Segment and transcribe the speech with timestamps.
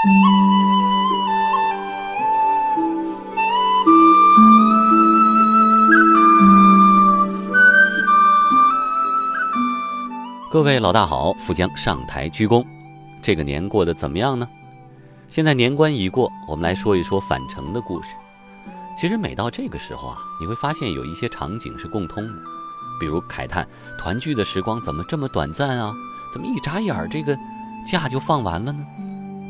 [0.00, 0.12] 各
[10.62, 12.64] 位老大好，富江上台鞠躬。
[13.20, 14.48] 这个年过得怎么样呢？
[15.28, 18.14] 现在年关已过，我们来说一说返程的故事。
[18.96, 22.32] 其实每到这个时候啊，你会发现有一些场景是共通的，
[23.00, 23.66] 比如慨叹
[23.98, 25.92] 团聚的时光怎么这么短暂啊？
[26.32, 27.36] 怎么一眨眼这个
[27.84, 28.86] 假就放完了呢？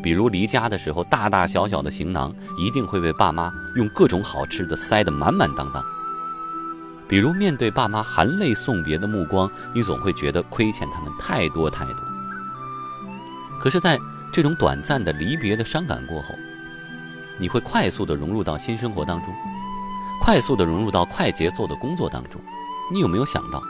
[0.02, 5.84] 比如离家的时候，大大小小的行囊一定会被爸妈用各种好吃的塞得满满当当。
[7.09, 11.96] 比如面对爸妈含泪送别的目光，你总会觉得亏欠他们太多太多。
[13.60, 13.98] 可是，在
[14.32, 16.28] 这种短暂的离别的伤感过后，
[17.40, 19.34] 你会快速的融入到新生活当中，
[20.20, 22.40] 快速的融入到快节奏的工作当中。
[22.92, 23.62] 你有没有想到，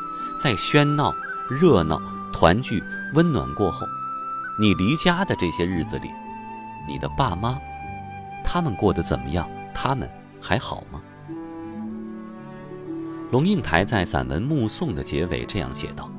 [0.43, 1.15] 在喧闹、
[1.49, 2.01] 热闹、
[2.33, 2.83] 团聚、
[3.15, 3.87] 温暖过后，
[4.61, 6.11] 你离家的这些日子里，
[6.89, 7.61] 你的爸妈，
[8.45, 9.49] 他们过得怎么样？
[9.73, 11.01] 他们还好吗？
[13.31, 16.11] 龙应台在散文《目送》的结尾这样写道：“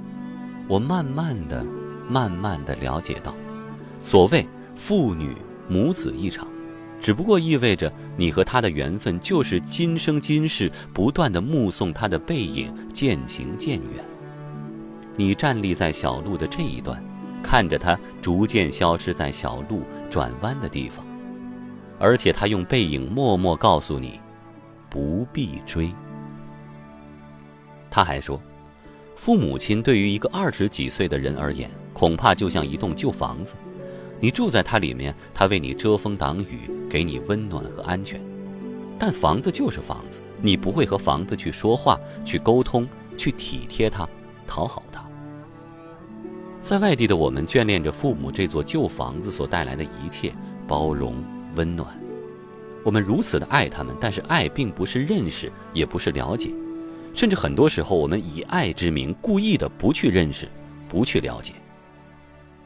[0.70, 1.66] 我慢慢的、
[2.08, 3.34] 慢慢的了解到，
[4.00, 5.36] 所谓父女
[5.67, 6.48] 母子一场，
[7.02, 14.06] 只不过意味着你和他的缘分就是今生今世不断的目送他的背影渐行渐远。
[15.17, 17.04] 你站立在小路的这一段，
[17.44, 21.06] 看着他逐渐消失在小路转弯的地方，
[21.98, 24.20] 而且他用背影默默告诉你，
[24.90, 25.92] 不必追。”
[27.90, 28.40] 他还说，
[29.16, 33.56] 父母亲对于一个二十几岁的人而言，恐怕就像一栋旧房子，
[34.20, 38.22] 你住在它里面，他为你遮风挡雨，给你温暖和安全。
[39.00, 44.08] 但房子就是房子，你不会和房子去说话、去沟通、去体贴它、
[44.45, 45.09] 讨好它。
[46.60, 50.34] 在外地的我们，眷恋着父母这座旧房子所带来的一切
[50.68, 51.16] 包容、
[51.56, 51.88] 温暖。
[52.84, 56.52] 我们如此的爱他们，但是爱并不是认识，也不是了解。
[57.16, 60.50] 甚至很多时候，我们以爱之名，故意的不去认识，
[60.89, 61.54] 不去了解。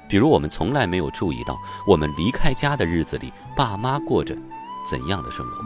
[0.09, 1.56] 比如，我们从来没有注意到，
[1.88, 4.35] 我们离开家的日子里，爸妈过着
[4.90, 5.63] 怎样的生活。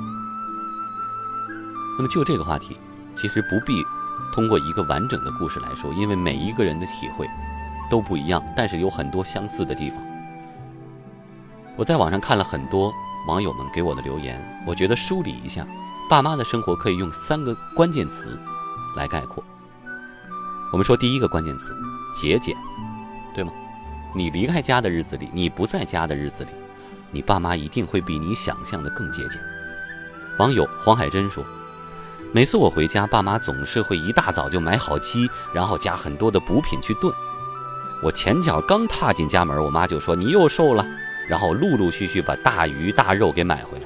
[1.97, 2.78] 那么，就这个话题，
[3.16, 3.81] 其实不必
[4.34, 7.25] 通过一个完整的故事来说，因为每一个人的体会
[7.90, 10.00] 都不一样，但是有很多相似的地方。
[11.75, 12.94] 我在网上看了很多
[13.28, 15.66] 网友们给我的留言，我觉得梳理一下，
[16.09, 18.38] 爸妈的生活可以用三个关键词。
[18.96, 19.44] 来概括，
[20.74, 21.72] 我们说第一个关键词，
[22.16, 22.58] 节俭，
[23.36, 23.52] 对吗？
[24.16, 26.50] 你离开家的日子里，你不在家的日子里，
[27.12, 29.40] 你爸妈一定会比你想象的更节俭。
[30.40, 31.44] 网友黄海珍说，
[32.31, 37.14] 每次我回家，爸妈总是会一大早就买好鸡，然后加很多的补品去炖。
[38.03, 40.85] 我前脚刚踏进家门，我妈就说你又瘦了，
[41.28, 43.85] 然后陆陆续续把大鱼大肉给买回来。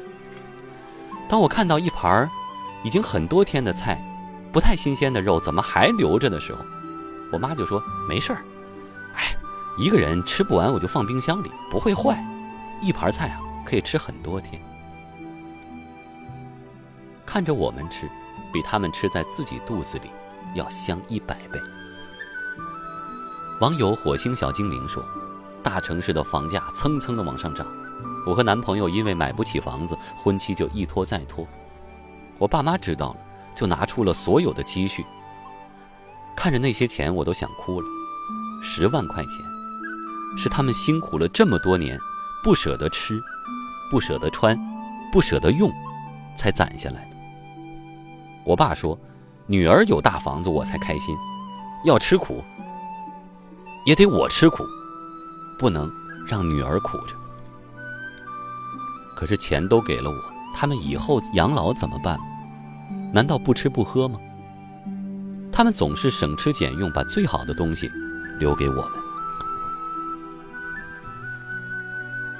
[1.29, 2.29] 当我看到一盘
[2.83, 4.01] 已经很多天的菜。
[4.51, 6.59] 不太新鲜的肉怎么还留着的时候，
[7.31, 8.43] 我妈就说没事儿，
[9.15, 9.33] 哎，
[9.77, 12.21] 一个人吃不完我就放冰箱里，不会坏，
[12.81, 14.61] 一盘菜啊可以吃很多天。
[17.25, 18.09] 看着我们吃，
[18.51, 20.11] 比他们吃在自己肚子里
[20.53, 21.57] 要香一百倍。
[23.61, 25.05] 网友火星小精灵说
[25.61, 27.67] ：“大城市的房价蹭蹭的往上涨，
[28.25, 31.47] 我和男朋友因为买不起房子，婚期就一拖再拖。
[32.39, 33.17] 我爸妈知道了。”
[33.53, 35.05] 就拿出了所有的积蓄，
[36.37, 37.87] 看着那些钱，我都想哭了。
[38.63, 39.31] 十万块钱，
[40.37, 41.99] 是他们辛苦了这么多年，
[42.41, 43.19] 不舍得吃，
[43.91, 44.57] 不舍得穿，
[45.11, 45.69] 不舍得用，
[46.33, 47.17] 才攒下来的。
[48.45, 48.97] 我爸说
[49.47, 51.13] ：“女儿有大房子，我才开心。
[51.83, 52.41] 要吃苦，
[53.85, 54.65] 也得我吃苦，
[55.57, 55.91] 不能
[56.27, 57.15] 让女儿苦着。”
[59.15, 60.17] 可是钱都给了我，
[60.55, 62.19] 他们以后养老怎么办？
[63.13, 64.19] 难道不吃不喝吗？
[65.51, 67.91] 他们总是省吃俭用，把最好的东西
[68.39, 68.91] 留给我们。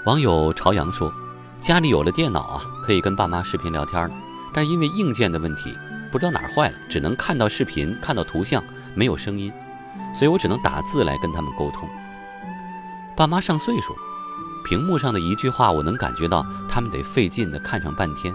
[0.06, 1.14] 网友朝阳说
[1.62, 4.16] ：“家里有了电脑啊，可以跟爸妈视频聊天了。
[4.54, 5.78] 但因为硬件的问题，
[6.12, 8.64] 不知道哪儿坏了，只能看到视频，看到图像，
[8.96, 9.54] 没有声音，
[10.14, 11.88] 所以我只能打字来跟他们沟通。
[13.16, 14.00] 爸妈上岁数了，
[14.66, 18.34] 屏幕上的一句话，我能感觉到他们得费劲的看上半天，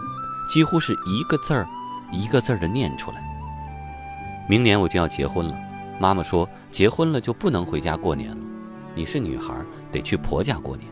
[0.48, 1.66] 几乎是一个字儿。”
[2.12, 3.16] 一个字儿的念出来。
[4.48, 5.58] 明年我就要结婚了，
[5.98, 8.36] 妈妈说结婚了就不能回家过年了，
[8.94, 9.52] 你是女孩，
[9.90, 10.86] 得去婆家过年。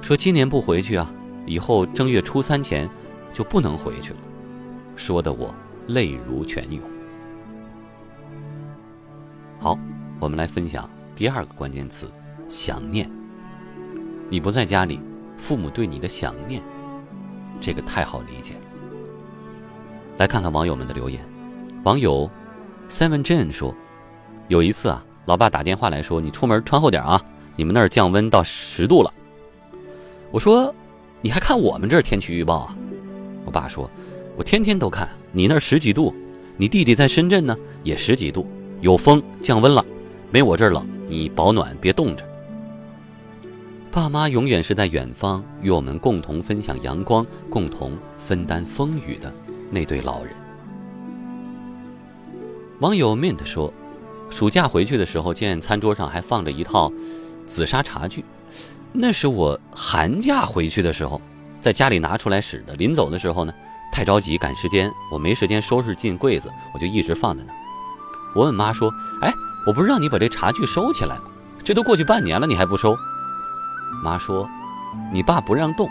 [0.00, 1.10] 说今年不回去啊，
[1.46, 2.88] 以后正月初三前
[3.34, 4.20] 就不能回去了，
[4.94, 5.52] 说的我
[5.88, 6.80] 泪如泉涌。
[9.62, 9.78] 好，
[10.18, 12.10] 我们来分享第二个关键词：
[12.48, 13.08] 想念。
[14.28, 14.98] 你不在家里，
[15.38, 16.60] 父母对你的想念，
[17.60, 18.60] 这个太好理解了。
[20.18, 21.24] 来看看网友们的留言，
[21.84, 22.28] 网友
[22.88, 23.72] Seven Jane 说，
[24.48, 27.22] 有一次啊，老爸打电话来说，你出门穿厚点啊，
[27.54, 29.14] 你们那儿降温到十度了。
[30.32, 30.74] 我说，
[31.20, 32.76] 你还看我们这儿天气预报啊？
[33.44, 33.88] 我爸说，
[34.36, 36.12] 我天天都看，你那儿十几度，
[36.56, 38.44] 你弟弟在深圳呢，也十几度，
[38.82, 39.84] 有风降温了，
[40.32, 42.28] 没我这儿冷，你保暖别冻着。
[43.92, 49.32] 爸妈永远是在远方与我们共同分享阳光、共同分担风雨的
[49.70, 50.34] 那对老人。
[52.80, 53.72] 网友 mint 说，
[54.30, 56.92] 暑假回去的时候，见餐桌上还放着一套
[57.46, 58.24] 紫砂茶具，
[58.90, 61.22] 那是我寒假回去的时候，
[61.60, 62.74] 在家里拿出来使的。
[62.74, 63.54] 临走的时候呢，
[63.92, 67.61] 太着急赶时间，我没时间收拾进柜子，我就一直放在那儿。
[68.34, 69.34] 我问妈说：“哎，
[69.66, 71.24] 我不是让你把这茶具收起来吗？
[71.64, 72.96] 这都过去半年了，你还不收？”
[74.02, 74.48] 妈说
[75.12, 75.88] ：“你爸不让动，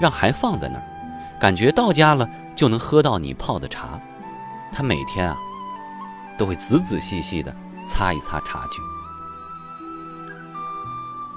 [0.00, 0.82] 让还放在那儿，
[1.40, 4.00] 感觉到家了就能喝到你泡的茶。
[4.72, 5.36] 他每天啊，
[6.38, 7.54] 都会仔仔细细的
[7.88, 8.80] 擦一擦茶具。”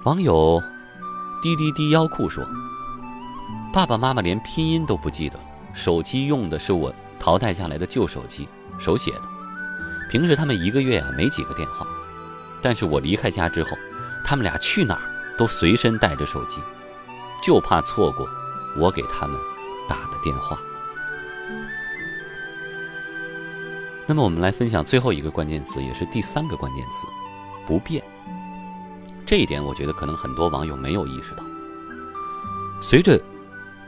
[0.05, 0.61] 网友
[1.43, 2.43] 滴滴滴腰裤说
[3.73, 5.43] ：“爸爸妈妈连拼音都不记得了，
[5.73, 8.47] 手机用的是我淘汰下来的旧手机，
[8.79, 9.21] 手写的。
[10.09, 11.87] 平时他们一个月啊没几个电话，
[12.61, 13.77] 但是我离开家之后，
[14.25, 15.01] 他们俩去哪儿？”
[15.39, 16.59] 都随身带着手机，
[17.41, 18.27] 就怕错过
[18.75, 19.39] 我给他们
[19.87, 20.59] 打的电话。
[24.05, 27.07] 那么，我们来分享最后一个关键词，也是第三个关键词：
[27.65, 28.03] 不变。
[29.25, 31.43] 这一点，我觉得可能很多网友没有意识到。
[32.81, 33.17] 随着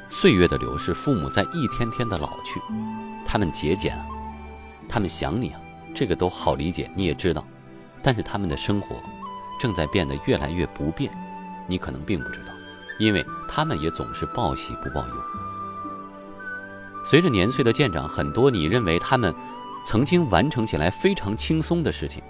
[0.10, 2.62] 岁月的流逝，父母在一天天的老去，
[3.26, 4.06] 他们节俭啊，
[4.88, 5.60] 他们想你啊，
[5.94, 7.46] 这个都好理解，你也知道。
[8.04, 8.96] 但是他们的生活
[9.60, 11.12] 正在变得越来越不便。
[11.68, 12.52] 你可能并不知道，
[13.00, 15.14] 因为他们也总是报喜不报忧。
[17.06, 19.34] 随着年岁的渐长，很多你认为他们
[19.86, 22.22] 曾经完成起来非常轻松的事情，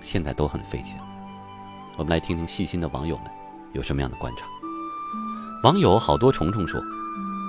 [0.00, 0.94] 现在都很费劲。
[1.96, 3.26] 我们来听听细心的网友们
[3.72, 4.44] 有什么样的观察。
[5.62, 6.80] 网友好多虫虫说：“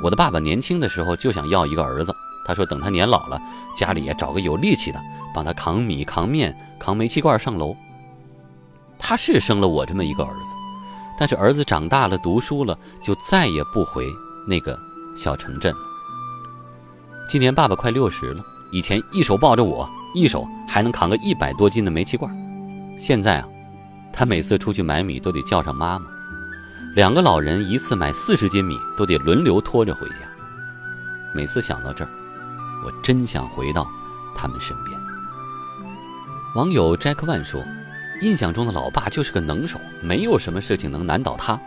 [0.04, 3.42] 我的爸爸年轻的时候就想要一个儿子，他说等他年老了，
[3.76, 5.02] 家里也找个有力气的，
[5.34, 7.76] 帮他扛米、扛面、扛煤气罐上楼。
[9.00, 10.52] 他是生了我这么一个儿子。”
[11.18, 14.06] 但是儿子长大了，读书了，就再也不回
[14.46, 14.78] 那个
[15.16, 15.80] 小城镇了。
[17.30, 18.44] 今年爸爸快六十了，
[18.74, 22.30] 以前一手抱着我，一手还能扛个一百多斤的煤气罐。
[23.00, 23.48] 现在啊，
[24.12, 26.06] 他每次出去买米都得叫上妈妈，
[26.98, 30.16] 两个老人一次买四十斤米都得轮流拖着回家。
[31.34, 32.10] 每次想到这儿，
[32.84, 33.88] 我真想回到
[34.36, 35.00] 他们身边。
[36.56, 37.64] 网友 Jack One 说。
[38.22, 41.60] 印象中的老爸就是个能手，没有什么事情能难倒他。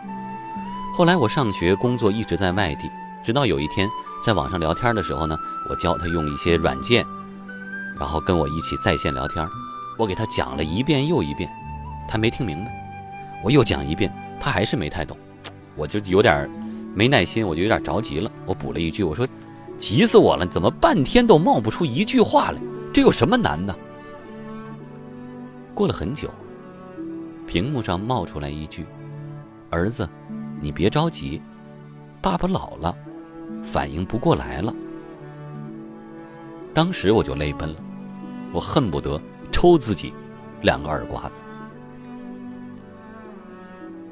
[0.95, 2.89] 后来我上学工作一直在外地，
[3.23, 3.87] 直到有一天
[4.23, 5.37] 在网上聊天的时候呢，
[5.69, 7.05] 我教他用一些软件，
[7.99, 9.47] 然后跟我一起在线聊天。
[9.95, 11.47] 我给他讲了一遍又一遍，
[12.09, 12.71] 他没听明白。
[13.43, 15.15] 我又讲一遍，他还是没太懂。
[15.75, 16.49] 我就有点
[16.95, 18.31] 没耐心，我就有点着急了。
[18.47, 19.27] 我补了一句，我说
[19.79, 22.61] ：“急死我了，怎么半天都冒不出一句话来？
[22.93, 23.75] 这有什么难的？”
[25.73, 26.29] 过了很久，
[27.47, 28.85] 屏幕上冒出来一句
[29.71, 30.07] ：“儿子，
[30.61, 31.41] 你别着急，
[32.21, 32.93] 爸爸老了，
[33.63, 34.73] 反应不过来了。”
[36.73, 37.75] 当时我就泪奔了，
[38.51, 39.19] 我恨不得
[39.51, 40.13] 抽自己
[40.61, 41.41] 两个耳刮子。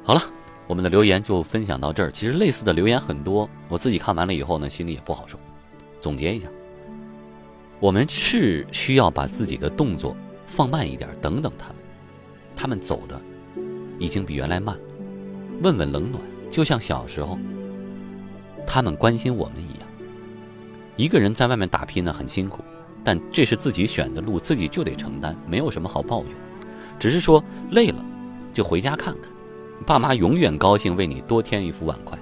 [0.04, 0.22] 好了，
[0.68, 2.10] 我们的留言就分享到这儿。
[2.12, 5.38] 其实类似的留言很多，我自己看完了以后呢，心里也不好受。
[6.00, 6.48] 总结一下，
[7.80, 10.16] 我们是需要把自己的动作。
[10.50, 11.76] 放慢一点，等等他们，
[12.56, 13.22] 他们走的
[14.00, 14.78] 已经比原来慢。
[15.62, 17.38] 问问冷暖，就像小时候，
[18.66, 19.88] 他们关心我们一样。
[20.96, 22.64] 一个人在外面打拼呢，很辛苦，
[23.04, 26.32] 但这是自己选的路，自己就得承担，没有什么好抱怨。
[26.98, 28.04] 只是说累了，
[28.54, 29.30] 就回家看看，
[29.86, 32.18] 爸妈永远高兴为你多添一副碗筷。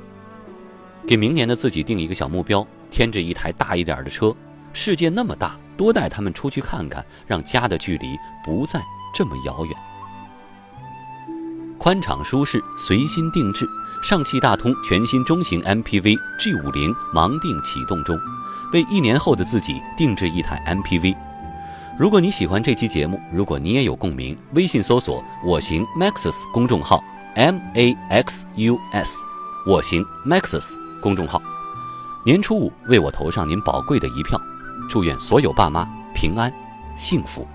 [1.05, 4.33] 给明年的自己定一个小目标，添置一台大一点的车。
[4.71, 8.81] 世界那么大，多带他们出去看看，让家的距离不再
[9.13, 9.75] 这么遥远。
[11.77, 13.67] 宽敞舒适，随心定制，
[14.01, 18.17] 上汽大通全新中型 MPV G50 盲定启动中，
[18.71, 21.13] 为一年后的自己定制一台 MPV。
[21.99, 27.03] 如果你喜欢这期节目，如果你也有共鸣，微信搜索“我行 Maxus” 公众号
[27.35, 29.21] M A X U S，
[29.67, 31.41] 我行 Maxus 公众号，
[32.25, 34.41] 年初五为我投上您宝贵的一票。
[34.89, 36.51] 祝愿所有爸妈平安、
[36.97, 37.47] 幸福。